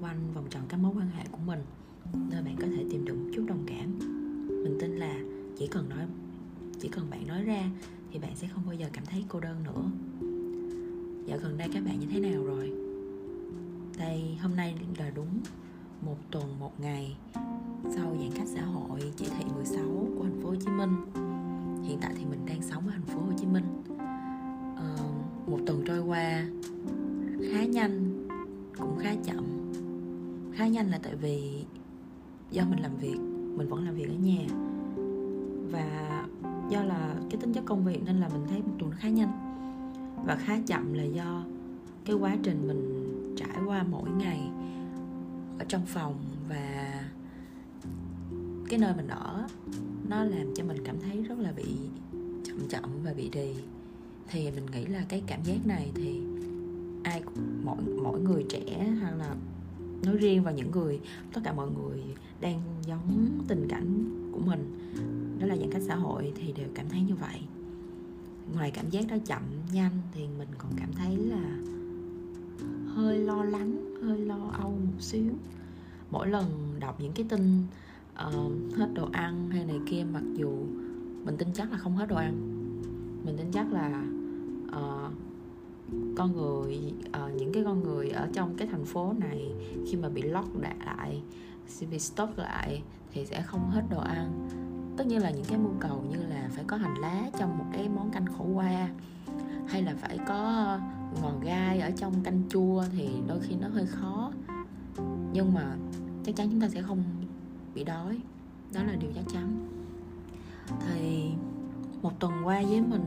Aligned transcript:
quanh 0.00 0.32
vòng 0.34 0.46
tròn 0.50 0.62
các 0.68 0.76
mối 0.76 0.92
quan 0.96 1.10
hệ 1.10 1.24
của 1.32 1.38
mình, 1.46 1.62
nơi 2.30 2.42
bạn 2.42 2.56
có 2.60 2.66
thể 2.76 2.84
tìm 2.90 3.04
được 3.04 3.14
một 3.14 3.30
chút 3.34 3.44
đồng 3.48 3.64
cảm. 3.66 3.98
Mình 4.64 4.76
tin 4.80 4.90
là 4.90 5.20
chỉ 5.58 5.66
cần 5.66 5.88
nói 5.88 6.06
chỉ 6.80 6.88
cần 6.88 7.10
bạn 7.10 7.26
nói 7.26 7.42
ra 7.42 7.70
thì 8.12 8.18
bạn 8.18 8.36
sẽ 8.36 8.48
không 8.48 8.62
bao 8.66 8.74
giờ 8.74 8.86
cảm 8.92 9.04
thấy 9.06 9.24
cô 9.28 9.40
đơn 9.40 9.56
nữa. 9.64 9.90
Dạo 11.26 11.38
gần 11.38 11.58
đây 11.58 11.68
các 11.72 11.84
bạn 11.84 12.00
như 12.00 12.06
thế 12.10 12.20
nào 12.20 12.44
rồi? 12.44 12.72
Đây 13.98 14.38
hôm 14.42 14.56
nay 14.56 14.74
là 14.98 15.10
đúng 15.10 15.40
một 16.02 16.16
tuần 16.30 16.60
một 16.60 16.80
ngày 16.80 17.16
sau 17.84 18.16
giãn 18.20 18.30
cách 18.34 18.48
xã 18.54 18.62
hội 18.64 19.12
chỉ 19.16 19.26
thị 19.38 19.44
16 19.54 19.84
của 20.18 20.24
thành 20.24 20.40
phố 20.42 20.48
Hồ 20.48 20.54
Chí 20.54 20.70
Minh. 20.70 20.94
Hiện 21.84 21.98
tại 22.00 22.12
thì 22.16 22.24
mình 22.24 22.46
đang 22.46 22.62
sống 22.62 22.86
ở 22.86 22.92
thành 22.92 23.06
phố 23.06 23.20
Hồ 23.20 23.32
Chí 23.36 23.46
Minh. 23.46 23.64
À, 24.76 24.96
một 25.46 25.58
tuần 25.66 25.82
trôi 25.86 26.00
qua 26.00 26.46
khá 27.52 27.64
nhanh 27.64 28.26
cũng 28.78 28.98
khá 28.98 29.14
chậm 29.24 29.44
khá 30.52 30.66
nhanh 30.66 30.90
là 30.90 30.98
tại 31.02 31.14
vì 31.16 31.64
do 32.50 32.64
mình 32.64 32.78
làm 32.78 32.96
việc, 32.96 33.16
mình 33.56 33.68
vẫn 33.68 33.84
làm 33.84 33.94
việc 33.94 34.08
ở 34.08 34.14
nhà. 34.14 34.46
Và 35.70 36.26
do 36.70 36.82
là 36.82 37.14
cái 37.30 37.40
tính 37.40 37.52
chất 37.52 37.64
công 37.64 37.84
việc 37.84 38.02
nên 38.04 38.20
là 38.20 38.28
mình 38.28 38.46
thấy 38.48 38.62
một 38.62 38.72
tuần 38.78 38.92
khá 38.92 39.08
nhanh. 39.08 39.32
Và 40.26 40.36
khá 40.36 40.58
chậm 40.66 40.94
là 40.94 41.04
do 41.04 41.44
cái 42.04 42.16
quá 42.16 42.36
trình 42.42 42.68
mình 42.68 43.04
trải 43.36 43.58
qua 43.66 43.82
mỗi 43.90 44.10
ngày 44.10 44.50
ở 45.58 45.64
trong 45.68 45.86
phòng 45.86 46.14
và 46.48 47.00
cái 48.68 48.78
nơi 48.78 48.92
mình 48.96 49.08
ở, 49.08 49.46
nó 50.08 50.24
làm 50.24 50.54
cho 50.54 50.64
mình 50.64 50.76
cảm 50.84 50.96
thấy 51.00 51.22
rất 51.22 51.38
là 51.38 51.52
bị 51.52 51.76
chậm 52.44 52.68
chậm 52.68 52.90
và 53.04 53.12
bị 53.12 53.30
đì. 53.32 53.54
Thì 54.30 54.50
mình 54.50 54.66
nghĩ 54.72 54.86
là 54.86 55.04
cái 55.08 55.22
cảm 55.26 55.42
giác 55.42 55.66
này 55.66 55.90
thì 55.94 56.20
ai 57.02 57.22
mỗi 57.64 57.76
mỗi 58.02 58.20
người 58.20 58.44
trẻ 58.48 58.88
hoặc 59.00 59.14
là 59.18 59.34
nói 60.04 60.16
riêng 60.16 60.42
và 60.42 60.50
những 60.50 60.70
người 60.70 61.00
tất 61.32 61.40
cả 61.44 61.52
mọi 61.52 61.70
người 61.70 62.02
đang 62.40 62.60
giống 62.86 63.38
tình 63.48 63.66
cảnh 63.68 64.04
của 64.32 64.40
mình. 64.40 64.72
Đó 65.38 65.46
là 65.46 65.56
giãn 65.56 65.70
cách 65.72 65.82
xã 65.86 65.94
hội 65.94 66.32
thì 66.36 66.52
đều 66.52 66.68
cảm 66.74 66.88
thấy 66.88 67.00
như 67.00 67.14
vậy. 67.14 67.40
Ngoài 68.54 68.70
cảm 68.70 68.90
giác 68.90 69.04
đó 69.08 69.16
chậm 69.26 69.42
nhanh 69.72 69.92
thì 70.14 70.26
mình 70.38 70.48
còn 70.58 70.72
cảm 70.76 70.92
thấy 70.92 71.16
là 71.16 71.58
hơi 72.94 73.18
lo 73.18 73.44
lắng 73.44 73.94
hơi 74.02 74.18
lo 74.18 74.50
âu 74.52 74.70
một 74.70 75.00
xíu. 75.00 75.24
Mỗi 76.10 76.28
lần 76.28 76.44
đọc 76.80 77.00
những 77.00 77.12
cái 77.12 77.26
tin 77.28 77.62
uh, 78.26 78.76
hết 78.76 78.88
đồ 78.94 79.08
ăn 79.12 79.50
hay 79.50 79.64
này 79.64 79.80
kia 79.86 80.04
mặc 80.12 80.22
dù 80.34 80.66
mình 81.24 81.36
tin 81.38 81.48
chắc 81.54 81.72
là 81.72 81.78
không 81.78 81.96
hết 81.96 82.08
đồ 82.08 82.16
ăn. 82.16 82.34
Mình 83.24 83.36
tin 83.36 83.46
chắc 83.52 83.72
là 83.72 84.04
uh, 84.68 85.12
con 86.16 86.36
người 86.36 86.94
uh, 87.08 87.34
những 87.34 87.52
cái 87.52 87.64
con 87.64 87.82
người 87.82 88.10
ở 88.10 88.28
trong 88.32 88.56
cái 88.56 88.68
thành 88.70 88.84
phố 88.84 89.12
này 89.18 89.52
khi 89.86 89.96
mà 89.96 90.08
bị 90.08 90.22
lock 90.22 90.56
lại 90.56 91.22
bị 91.90 91.98
stop 91.98 92.38
lại 92.38 92.82
thì 93.12 93.26
sẽ 93.26 93.42
không 93.42 93.70
hết 93.70 93.82
đồ 93.90 94.00
ăn. 94.00 94.48
Tất 94.96 95.06
nhiên 95.06 95.22
là 95.22 95.30
những 95.30 95.44
cái 95.44 95.58
mưu 95.58 95.72
cầu 95.80 96.04
như 96.10 96.16
là 96.28 96.48
phải 96.52 96.64
có 96.64 96.76
hành 96.76 96.94
lá 96.94 97.30
trong 97.38 97.58
một 97.58 97.64
cái 97.72 97.88
món 97.88 98.10
canh 98.10 98.26
khổ 98.26 98.44
qua 98.54 98.88
hay 99.66 99.82
là 99.82 99.94
phải 99.98 100.18
có 100.28 100.78
ngò 101.22 101.32
gai 101.42 101.80
ở 101.80 101.90
trong 101.90 102.22
canh 102.22 102.42
chua 102.48 102.84
thì 102.92 103.08
đôi 103.28 103.40
khi 103.40 103.54
nó 103.60 103.68
hơi 103.68 103.86
khó. 103.86 104.32
Nhưng 105.32 105.54
mà 105.54 105.76
chắc 106.24 106.36
chắn 106.36 106.48
chúng 106.50 106.60
ta 106.60 106.68
sẽ 106.68 106.82
không 106.82 107.02
bị 107.74 107.84
đói 107.84 108.20
đó 108.72 108.82
là 108.82 108.94
điều 109.00 109.10
chắc 109.14 109.24
chắn. 109.32 109.68
Thì 110.86 111.30
một 112.02 112.20
tuần 112.20 112.32
qua 112.44 112.62
với 112.62 112.80
mình 112.80 113.02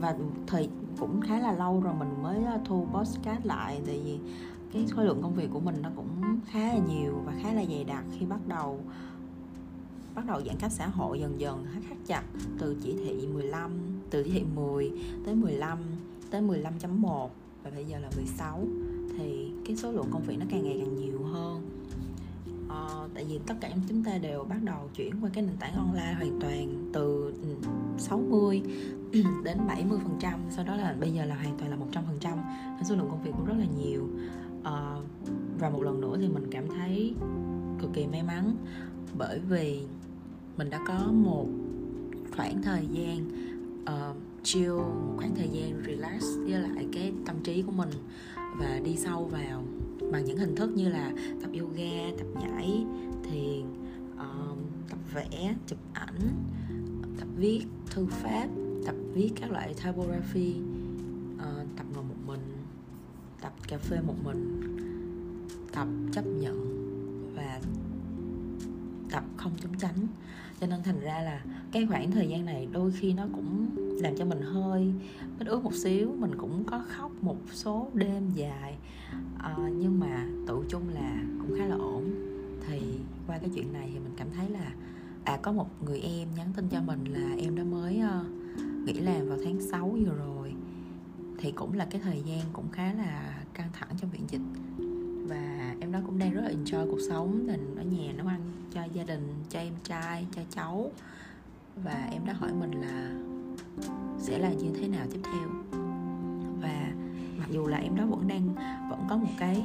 và 0.00 0.16
thời 0.46 0.68
cũng 0.98 1.20
khá 1.20 1.38
là 1.38 1.52
lâu 1.52 1.80
rồi 1.80 1.94
mình 1.94 2.22
mới 2.22 2.44
ờ, 2.44 2.60
thu 2.64 2.86
podcast 2.94 3.46
lại. 3.46 3.80
Tại 3.86 4.00
vì 4.04 4.18
cái 4.72 4.86
khối 4.90 5.04
lượng 5.04 5.22
công 5.22 5.34
việc 5.34 5.48
của 5.52 5.60
mình 5.60 5.82
nó 5.82 5.90
cũng 5.96 6.40
khá 6.46 6.60
là 6.60 6.78
nhiều 6.88 7.12
và 7.24 7.32
khá 7.42 7.52
là 7.52 7.64
dày 7.64 7.84
đặc 7.84 8.04
khi 8.18 8.26
bắt 8.26 8.40
đầu 8.46 8.80
bắt 10.14 10.26
đầu 10.26 10.40
giãn 10.46 10.56
cách 10.58 10.72
xã 10.72 10.86
hội 10.86 11.20
dần 11.20 11.40
dần 11.40 11.66
khắc 11.88 11.98
chặt. 12.06 12.22
Từ 12.58 12.76
chỉ 12.82 12.92
thị 12.92 13.26
15 13.34 13.70
từ 14.10 14.22
chỉ 14.22 14.30
thị 14.30 14.44
10 14.54 14.92
tới 15.24 15.34
15 15.34 15.78
tới 16.30 16.42
15.1 16.42 17.28
và 17.62 17.70
bây 17.70 17.84
giờ 17.84 17.98
là 17.98 18.10
16 18.16 18.64
thì 19.18 19.52
cái 19.66 19.76
số 19.76 19.92
lượng 19.92 20.08
công 20.10 20.22
việc 20.22 20.36
nó 20.38 20.46
càng 20.50 20.64
ngày 20.64 20.76
càng 20.80 20.96
nhiều 20.96 21.22
hơn 21.22 21.75
à, 22.68 22.88
tại 23.14 23.24
vì 23.24 23.40
tất 23.46 23.54
cả 23.60 23.70
chúng 23.88 24.04
ta 24.04 24.18
đều 24.18 24.44
bắt 24.44 24.62
đầu 24.62 24.90
chuyển 24.94 25.14
qua 25.20 25.30
cái 25.32 25.44
nền 25.44 25.56
tảng 25.56 25.74
online 25.74 26.14
hoàn 26.14 26.40
toàn 26.40 26.90
từ 26.92 27.34
ừ, 27.42 27.68
60 27.98 28.62
đến 29.44 29.58
70 29.68 29.98
phần 30.02 30.16
trăm. 30.20 30.40
Sau 30.50 30.64
đó 30.64 30.76
là 30.76 30.94
bây 31.00 31.12
giờ 31.12 31.24
là 31.24 31.34
hoàn 31.34 31.58
toàn 31.58 31.70
là 31.70 31.76
100 31.76 32.04
phần 32.06 32.18
trăm. 32.20 32.38
Số 32.84 32.94
lượng 32.96 33.08
công 33.10 33.22
việc 33.22 33.30
cũng 33.36 33.46
rất 33.46 33.56
là 33.58 33.66
nhiều. 33.78 34.08
À, 34.64 34.96
và 35.58 35.70
một 35.70 35.82
lần 35.82 36.00
nữa 36.00 36.16
thì 36.20 36.28
mình 36.28 36.46
cảm 36.50 36.68
thấy 36.68 37.14
cực 37.80 37.90
kỳ 37.94 38.06
may 38.06 38.22
mắn 38.22 38.56
bởi 39.18 39.38
vì 39.38 39.82
mình 40.56 40.70
đã 40.70 40.80
có 40.88 41.12
một 41.12 41.46
khoảng 42.36 42.62
thời 42.62 42.86
gian 42.86 43.28
uh, 43.82 44.16
chill 44.42 44.72
một 44.72 45.14
khoảng 45.16 45.34
thời 45.34 45.48
gian 45.48 45.82
relax 45.86 46.22
với 46.38 46.60
lại 46.60 46.86
cái 46.92 47.12
tâm 47.26 47.36
trí 47.44 47.62
của 47.62 47.72
mình 47.72 47.90
và 48.60 48.80
đi 48.84 48.96
sâu 48.96 49.24
vào 49.24 49.62
bằng 50.12 50.24
những 50.24 50.38
hình 50.38 50.56
thức 50.56 50.70
như 50.76 50.88
là 50.88 51.12
tập 51.42 51.50
yoga 51.60 52.16
tập 52.18 52.26
nhảy 52.40 52.84
thiền 53.24 53.62
um, 54.18 54.58
tập 54.88 54.98
vẽ 55.14 55.54
chụp 55.66 55.78
ảnh 55.92 56.18
tập 57.18 57.28
viết 57.36 57.66
thư 57.90 58.06
pháp 58.06 58.48
tập 58.86 58.94
viết 59.14 59.30
các 59.40 59.50
loại 59.50 59.74
typography 59.84 60.54
uh, 61.34 61.66
tập 61.76 61.86
ngồi 61.94 62.04
một 62.04 62.16
mình 62.26 62.56
tập 63.40 63.52
cà 63.68 63.78
phê 63.78 64.00
một 64.06 64.14
mình 64.24 64.60
tập 65.72 65.88
chấp 66.12 66.24
nhận 66.26 66.66
và 67.36 67.60
tập 69.16 69.24
không 69.36 69.52
trốn 69.60 69.72
tránh 69.78 70.06
cho 70.60 70.66
nên 70.66 70.82
thành 70.82 71.00
ra 71.00 71.20
là 71.20 71.40
cái 71.72 71.86
khoảng 71.86 72.10
thời 72.10 72.28
gian 72.28 72.44
này 72.44 72.68
đôi 72.72 72.92
khi 72.92 73.12
nó 73.12 73.26
cũng 73.32 73.68
làm 74.02 74.16
cho 74.16 74.24
mình 74.24 74.40
hơi 74.40 74.92
ít 75.38 75.46
ướt 75.46 75.64
một 75.64 75.74
xíu 75.74 76.12
mình 76.18 76.30
cũng 76.38 76.64
có 76.64 76.82
khóc 76.88 77.12
một 77.20 77.36
số 77.52 77.88
đêm 77.94 78.30
dài. 78.34 78.76
À, 79.38 79.56
nhưng 79.76 80.00
mà 80.00 80.26
tự 80.46 80.64
chung 80.68 80.82
là 80.94 81.22
cũng 81.40 81.58
khá 81.58 81.66
là 81.66 81.76
ổn. 81.76 82.10
Thì 82.66 82.80
qua 83.26 83.38
cái 83.38 83.50
chuyện 83.54 83.72
này 83.72 83.90
thì 83.92 83.98
mình 83.98 84.12
cảm 84.16 84.28
thấy 84.36 84.48
là 84.48 84.72
à 85.24 85.38
có 85.42 85.52
một 85.52 85.68
người 85.84 86.00
em 86.00 86.28
nhắn 86.36 86.52
tin 86.56 86.68
cho 86.68 86.82
mình 86.82 87.04
là 87.04 87.34
em 87.38 87.56
đã 87.56 87.64
mới 87.64 88.00
uh, 88.00 88.26
nghỉ 88.86 88.92
làm 88.92 89.28
vào 89.28 89.38
tháng 89.44 89.60
6 89.60 89.88
vừa 89.88 90.14
rồi. 90.14 90.54
Thì 91.38 91.52
cũng 91.52 91.72
là 91.72 91.86
cái 91.90 92.00
thời 92.04 92.22
gian 92.26 92.40
cũng 92.52 92.68
khá 92.72 92.92
là 92.92 93.42
căng 93.54 93.68
thẳng 93.72 93.88
trong 94.00 94.10
viện 94.10 94.22
dịch 94.28 94.40
và 95.28 95.74
em 95.80 95.92
đó 95.92 95.98
cũng 96.06 96.18
đang 96.18 96.34
rất 96.34 96.40
là 96.40 96.50
enjoy 96.50 96.90
cuộc 96.90 97.00
sống 97.08 97.46
mình 97.46 97.74
ở 97.76 97.82
nhà 97.82 98.12
nấu 98.16 98.26
ăn 98.26 98.40
cho 98.74 98.84
gia 98.92 99.04
đình, 99.04 99.34
cho 99.48 99.58
em 99.58 99.72
trai, 99.84 100.26
cho 100.36 100.42
cháu. 100.50 100.90
Và 101.84 102.08
em 102.12 102.26
đã 102.26 102.32
hỏi 102.32 102.50
mình 102.60 102.70
là 102.70 103.12
sẽ 104.18 104.38
là 104.38 104.52
như 104.52 104.70
thế 104.74 104.88
nào 104.88 105.06
tiếp 105.12 105.20
theo. 105.24 105.48
Và 106.62 106.92
mặc 107.38 107.48
dù 107.50 107.66
là 107.66 107.78
em 107.78 107.96
đó 107.96 108.06
vẫn 108.06 108.28
đang, 108.28 108.54
vẫn 108.90 109.00
có 109.08 109.16
một 109.16 109.32
cái 109.38 109.64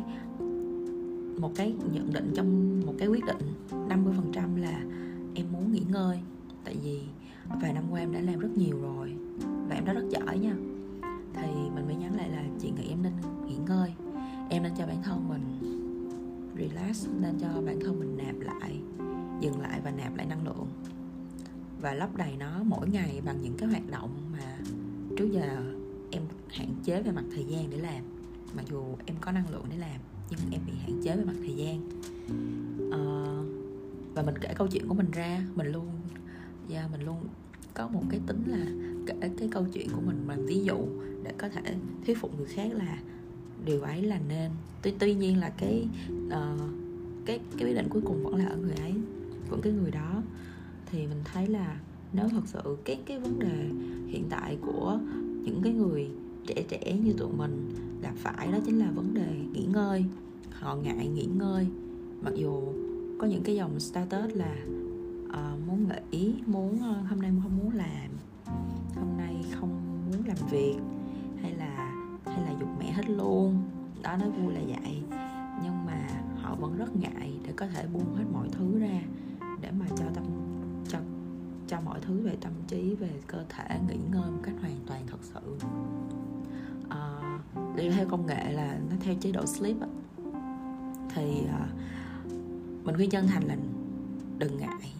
một 1.40 1.52
cái 1.56 1.76
nhận 1.94 2.14
định 2.14 2.32
trong, 2.36 2.80
một 2.86 2.94
cái 2.98 3.08
quyết 3.08 3.26
định 3.26 3.38
50% 3.90 4.58
là 4.58 4.84
em 5.36 5.46
muốn 5.52 5.72
nghỉ 5.72 5.84
ngơi. 5.90 6.20
Tại 6.64 6.76
vì 6.84 7.02
vài 7.62 7.74
năm 7.74 7.84
qua 7.92 8.00
em 8.00 8.12
đã 8.14 8.20
làm 8.20 8.40
rất 8.40 8.58
nhiều 8.58 8.82
rồi, 8.82 9.16
và 9.70 9.76
em 9.76 9.86
đó 9.86 9.94
rất 9.94 10.06
giỏi 10.10 10.40
nha. 10.40 10.56
Thì 11.34 11.48
mình 11.76 11.86
mới 11.86 11.96
nhắn 11.96 12.16
lại 12.18 12.30
là 12.30 12.44
chị 12.60 12.72
nghĩ 12.72 12.90
em 12.90 13.04
nên 13.04 13.14
nghỉ 13.48 13.56
ngơi 13.68 13.94
nên 14.72 14.78
cho 14.80 14.86
bản 14.86 15.04
thân 15.04 15.30
mình. 15.30 15.44
Relax 16.58 17.08
nên 17.22 17.40
cho 17.40 17.62
bản 17.66 17.80
thân 17.80 18.00
mình 18.00 18.18
nạp 18.18 18.36
lại 18.40 18.80
dừng 19.42 19.62
lại 19.62 19.82
và 19.84 19.92
nạp 19.92 20.16
lại 20.16 20.26
năng 20.26 20.46
lượng. 20.46 20.68
Và 21.82 21.94
lấp 21.94 22.16
đầy 22.16 22.36
nó 22.40 22.64
mỗi 22.64 22.90
ngày 22.90 23.22
bằng 23.26 23.38
những 23.42 23.58
cái 23.58 23.70
hoạt 23.70 23.90
động 23.92 24.10
mà 24.32 24.58
trước 25.18 25.32
giờ 25.32 25.74
em 26.12 26.24
hạn 26.48 26.70
chế 26.84 27.02
về 27.02 27.12
mặt 27.12 27.24
thời 27.36 27.44
gian 27.44 27.70
để 27.70 27.78
làm. 27.78 28.04
Mặc 28.56 28.66
dù 28.70 28.84
em 29.06 29.16
có 29.22 29.32
năng 29.32 29.50
lượng 29.50 29.66
để 29.70 29.78
làm 29.78 30.02
nhưng 30.30 30.40
em 30.52 30.62
bị 30.68 30.74
hạn 30.82 31.02
chế 31.04 31.16
về 31.16 31.24
mặt 31.24 31.36
thời 31.38 31.56
gian. 31.56 31.90
À, 32.92 33.04
và 34.14 34.24
mình 34.24 34.36
kể 34.42 34.54
câu 34.58 34.68
chuyện 34.68 34.88
của 34.88 34.94
mình 34.94 35.12
ra 35.12 35.42
mình 35.56 35.68
luôn 35.68 35.88
và 36.70 36.80
yeah, 36.80 36.92
mình 36.92 37.02
luôn 37.02 37.18
có 37.74 37.88
một 37.88 38.04
cái 38.10 38.20
tính 38.28 38.44
là 38.46 38.66
kể 39.08 39.30
cái 39.38 39.50
câu 39.52 39.66
chuyện 39.74 39.90
của 39.96 40.02
mình 40.06 40.24
bằng 40.28 40.46
ví 40.46 40.64
dụ 40.64 40.78
để 41.24 41.34
có 41.38 41.50
thể 41.50 41.76
thuyết 42.06 42.18
phục 42.18 42.38
người 42.38 42.48
khác 42.48 42.74
là 42.74 43.00
điều 43.66 43.82
ấy 43.82 44.02
là 44.02 44.20
nên. 44.30 44.52
Tuy 44.82 44.94
tuy 45.00 45.14
nhiên 45.14 45.40
là 45.40 45.50
cái 45.50 45.88
uh, 46.28 46.62
cái 47.26 47.40
cái 47.58 47.68
quyết 47.68 47.76
định 47.76 47.88
cuối 47.90 48.02
cùng 48.06 48.24
vẫn 48.24 48.36
là 48.36 48.46
ở 48.46 48.58
người 48.58 48.76
ấy 48.76 48.94
vẫn 49.50 49.62
cái 49.62 49.74
người 49.74 49.92
đó. 49.92 50.24
Thì 50.86 51.08
mình 51.08 51.22
thấy 51.34 51.48
là 51.48 51.80
nếu 52.14 52.30
thật 52.30 52.42
sự 52.46 52.78
cái 52.86 53.00
cái 53.06 53.20
vấn 53.20 53.40
đề 53.40 53.70
hiện 54.08 54.26
tại 54.30 54.58
của 54.62 55.00
những 55.44 55.62
cái 55.64 55.74
người 55.74 56.10
trẻ 56.48 56.64
trẻ 56.70 56.98
như 57.04 57.14
tụi 57.14 57.34
mình 57.38 57.70
gặp 58.02 58.14
phải 58.16 58.52
đó 58.52 58.58
chính 58.66 58.80
là 58.80 58.92
vấn 58.92 59.14
đề 59.14 59.36
nghỉ 59.54 59.66
ngơi 59.66 60.06
họ 60.52 60.76
ngại 60.76 61.08
nghỉ 61.08 61.26
ngơi. 61.26 61.68
Mặc 62.22 62.34
dù 62.36 62.74
có 63.20 63.28
những 63.28 63.44
cái 63.44 63.56
dòng 63.56 63.80
status 63.80 64.34
là 64.34 64.56
uh, 65.26 65.68
muốn 65.68 65.88
nghỉ 66.12 66.34
muốn 66.46 66.76
uh, 66.76 67.10
hôm 67.10 67.22
nay 67.22 67.32
không 67.44 67.58
muốn 67.58 67.76
làm 67.76 68.10
hôm 68.96 69.18
nay 69.18 69.36
không 69.60 69.70
muốn 70.12 70.26
làm 70.28 70.38
việc 70.52 70.76
hay 71.42 71.54
là 71.54 71.91
hay 72.36 72.46
là 72.46 72.60
dục 72.60 72.70
mẹ 72.80 72.92
hết 72.92 73.10
luôn. 73.10 73.64
Đó 74.04 74.18
nói 74.18 74.30
vui 74.30 74.54
là 74.54 74.62
vậy. 74.68 75.04
Nhưng 75.64 75.86
mà 75.86 76.08
họ 76.42 76.56
vẫn 76.56 76.78
rất 76.78 76.96
ngại 76.96 77.40
để 77.46 77.54
có 77.56 77.68
thể 77.68 77.86
buông 77.94 78.16
hết 78.16 78.24
mọi 78.34 78.48
thứ 78.52 78.80
ra 78.80 79.02
để 79.62 79.72
mà 79.72 79.86
cho 79.98 80.06
tâm 80.14 80.24
cho 80.88 81.00
cho 81.68 81.82
mọi 81.82 82.00
thứ 82.02 82.22
về 82.22 82.38
tâm 82.42 82.52
trí 82.68 82.96
về 82.96 83.10
cơ 83.28 83.44
thể 83.50 83.80
nghỉ 83.88 83.98
ngơi 84.12 84.32
một 84.32 84.40
cách 84.44 84.56
hoàn 84.62 84.80
toàn 84.86 85.02
thật 85.08 85.18
sự. 85.22 85.58
À, 86.90 87.40
đi 87.76 87.90
theo 87.90 88.06
công 88.10 88.26
nghệ 88.26 88.52
là 88.52 88.80
nó 88.90 88.96
theo 89.00 89.16
chế 89.22 89.32
độ 89.32 89.46
sleep 89.46 89.82
á, 89.82 89.88
thì 91.16 91.46
à, 91.52 91.68
mình 92.84 92.96
khuyên 92.96 93.10
chân 93.10 93.28
thành 93.28 93.44
là 93.44 93.56
đừng 94.38 94.58
ngại. 94.58 94.94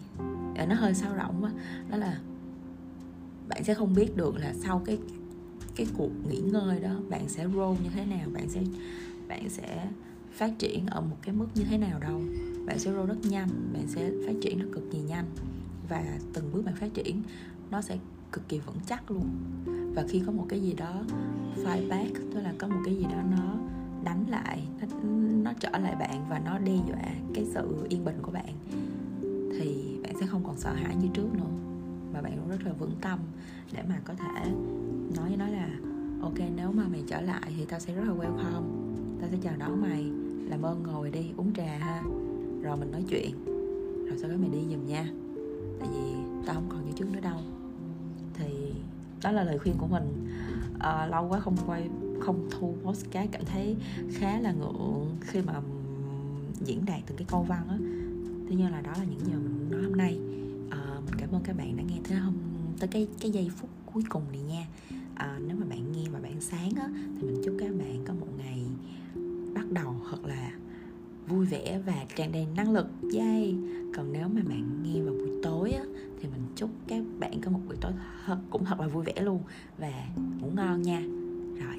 Ờ, 0.56 0.66
nó 0.66 0.74
hơi 0.74 0.94
sao 0.94 1.12
rỗng 1.16 1.44
á 1.44 1.50
đó 1.90 1.96
là 1.96 2.18
bạn 3.48 3.64
sẽ 3.64 3.74
không 3.74 3.94
biết 3.94 4.16
được 4.16 4.36
là 4.36 4.52
sau 4.54 4.82
cái 4.84 4.98
cái 5.76 5.86
cuộc 5.96 6.10
nghỉ 6.28 6.38
ngơi 6.38 6.80
đó 6.80 6.94
bạn 7.08 7.28
sẽ 7.28 7.44
roll 7.54 7.78
như 7.82 7.90
thế 7.94 8.04
nào 8.04 8.28
bạn 8.32 8.48
sẽ 8.48 8.60
bạn 9.28 9.48
sẽ 9.48 9.88
phát 10.32 10.58
triển 10.58 10.86
ở 10.86 11.00
một 11.00 11.16
cái 11.22 11.34
mức 11.34 11.46
như 11.54 11.64
thế 11.64 11.78
nào 11.78 12.00
đâu. 12.00 12.20
Bạn 12.66 12.78
sẽ 12.78 12.92
roll 12.92 13.08
rất 13.08 13.18
nhanh 13.22 13.48
bạn 13.72 13.86
sẽ 13.88 14.10
phát 14.26 14.32
triển 14.42 14.58
nó 14.58 14.64
cực 14.72 14.84
kỳ 14.92 14.98
nhanh. 14.98 15.24
Và 15.88 16.18
từng 16.32 16.52
bước 16.52 16.64
bạn 16.64 16.74
phát 16.74 16.94
triển 16.94 17.22
nó 17.70 17.82
sẽ 17.82 17.98
cực 18.32 18.48
kỳ 18.48 18.58
vững 18.58 18.78
chắc 18.86 19.10
luôn. 19.10 19.28
Và 19.94 20.04
khi 20.08 20.22
có 20.26 20.32
một 20.32 20.46
cái 20.48 20.60
gì 20.60 20.72
đó 20.72 21.04
fight 21.56 21.88
back 21.88 22.14
tức 22.34 22.40
là 22.40 22.54
có 22.58 22.68
một 22.68 22.80
cái 22.84 22.94
gì 22.94 23.04
đó 23.04 23.22
nó 23.30 23.54
đánh 24.04 24.24
lại 24.28 24.62
nó, 24.80 24.86
nó 25.42 25.52
trở 25.60 25.78
lại 25.78 25.94
bạn 25.98 26.26
và 26.28 26.38
nó 26.38 26.58
đe 26.58 26.76
dọa 26.88 27.14
cái 27.34 27.44
sự 27.54 27.86
yên 27.88 28.04
bình 28.04 28.16
của 28.22 28.32
bạn 28.32 28.54
thì 29.58 29.96
bạn 30.02 30.14
sẽ 30.20 30.26
không 30.26 30.44
còn 30.44 30.56
sợ 30.56 30.72
hãi 30.72 30.96
như 30.96 31.08
trước 31.14 31.34
nữa. 31.34 31.50
Mà 32.12 32.20
bạn 32.20 32.48
rất 32.48 32.66
là 32.66 32.72
vững 32.72 32.96
tâm 33.00 33.18
để 33.72 33.82
mà 33.88 34.00
có 34.04 34.14
thể 34.14 34.52
ok 36.22 36.38
nếu 36.56 36.72
mà 36.72 36.88
mày 36.88 37.02
trở 37.06 37.20
lại 37.20 37.52
thì 37.56 37.64
tao 37.64 37.80
sẽ 37.80 37.94
rất 37.94 38.02
là 38.04 38.14
welcome. 38.14 38.64
Tao 39.20 39.30
sẽ 39.30 39.38
chào 39.42 39.56
đón 39.58 39.80
mày. 39.80 40.04
Làm 40.48 40.62
ơn 40.62 40.82
ngồi 40.82 41.10
đi 41.10 41.30
uống 41.36 41.52
trà 41.54 41.78
ha. 41.78 42.02
Rồi 42.62 42.76
mình 42.76 42.90
nói 42.90 43.04
chuyện. 43.08 43.44
Rồi 44.08 44.18
sau 44.18 44.30
đó 44.30 44.36
mày 44.36 44.48
đi 44.48 44.58
giùm 44.70 44.86
nha. 44.86 45.08
Tại 45.80 45.88
vì 45.92 46.14
tao 46.46 46.54
không 46.54 46.68
còn 46.68 46.86
như 46.86 46.92
trước 46.96 47.06
nữa 47.12 47.20
đâu. 47.20 47.38
Thì 48.34 48.72
đó 49.22 49.32
là 49.32 49.44
lời 49.44 49.58
khuyên 49.58 49.74
của 49.78 49.86
mình. 49.86 50.26
À, 50.78 51.06
lâu 51.06 51.28
quá 51.28 51.40
không 51.40 51.56
quay 51.66 51.88
không 52.20 52.48
thu 52.50 52.74
postcard 52.82 53.32
cảm 53.32 53.44
thấy 53.44 53.76
khá 54.10 54.40
là 54.40 54.52
ngượng 54.52 55.16
khi 55.20 55.42
mà 55.42 55.60
diễn 56.64 56.84
đạt 56.86 57.00
từng 57.06 57.16
cái 57.16 57.26
câu 57.30 57.42
văn 57.42 57.68
á. 57.68 57.76
Tuy 58.48 58.56
nhiên 58.56 58.70
là 58.70 58.80
đó 58.80 58.92
là 58.98 59.04
những 59.04 59.20
gì 59.20 59.32
mình 59.32 59.68
nói 59.70 59.82
hôm 59.82 59.96
nay. 59.96 60.18
À, 60.70 61.00
mình 61.06 61.14
cảm 61.18 61.30
ơn 61.32 61.42
các 61.44 61.56
bạn 61.56 61.76
đã 61.76 61.82
nghe 61.82 61.96
tới 62.08 62.18
hôm 62.18 62.34
tới 62.80 62.88
cái 62.88 63.08
cái 63.20 63.30
giây 63.30 63.50
phút 63.56 63.70
cuối 63.92 64.02
cùng 64.08 64.22
này 64.32 64.40
nha 64.40 64.66
à, 65.14 65.38
nếu 65.46 65.56
mà 65.56 65.66
bạn 65.66 65.92
nghe 65.92 66.04
và 66.12 66.20
bạn 66.20 66.40
sáng 66.40 66.70
á 66.76 66.88
thì 66.92 67.26
mình 67.26 67.42
chúc 67.44 67.54
các 67.58 67.74
bạn 67.78 68.04
có 68.06 68.14
một 68.14 68.26
ngày 68.38 68.62
bắt 69.54 69.72
đầu 69.72 69.94
thật 70.10 70.24
là 70.24 70.52
vui 71.28 71.46
vẻ 71.46 71.80
và 71.86 72.04
tràn 72.16 72.32
đầy 72.32 72.46
năng 72.56 72.72
lực. 72.72 72.86
Yay! 73.18 73.56
Còn 73.96 74.12
nếu 74.12 74.28
mà 74.28 74.40
bạn 74.48 74.82
nghe 74.82 75.02
vào 75.02 75.14
buổi 75.14 75.30
tối 75.42 75.70
á, 75.70 75.84
thì 76.20 76.28
mình 76.28 76.42
chúc 76.56 76.70
các 76.88 77.02
bạn 77.18 77.40
có 77.40 77.50
một 77.50 77.60
buổi 77.66 77.76
tối 77.80 77.92
thật, 78.26 78.38
cũng 78.50 78.64
thật 78.64 78.80
là 78.80 78.88
vui 78.88 79.04
vẻ 79.04 79.22
luôn 79.22 79.42
và 79.78 79.92
ngủ 80.40 80.50
ngon 80.56 80.82
nha. 80.82 81.02
Rồi 81.60 81.76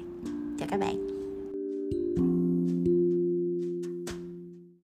chào 0.58 0.68
các 0.70 0.80
bạn. 0.80 1.13